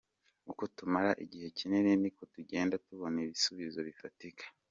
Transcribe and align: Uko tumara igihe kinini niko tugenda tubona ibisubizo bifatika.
Uko 0.51 0.63
tumara 0.75 1.11
igihe 1.23 1.47
kinini 1.57 1.91
niko 2.01 2.21
tugenda 2.33 2.75
tubona 2.85 3.17
ibisubizo 3.25 3.79
bifatika. 3.87 4.43